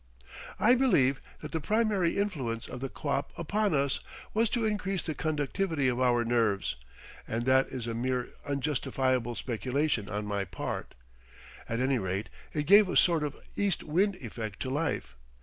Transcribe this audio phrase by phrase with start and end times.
[0.59, 3.99] I believe that the primary influence of the quap upon us
[4.33, 6.75] was to increase the conductivity of our nerves,
[7.27, 10.95] but that is a mere unjustifiable speculation on my part.
[11.69, 15.15] At any rate it gave a sort of east wind effect to life.